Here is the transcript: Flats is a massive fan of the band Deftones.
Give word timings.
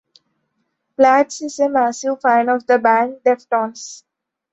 Flats 0.95 1.43
is 1.43 1.59
a 1.59 1.69
massive 1.69 2.19
fan 2.21 2.49
of 2.49 2.65
the 2.65 2.79
band 2.79 3.19
Deftones. 3.23 4.01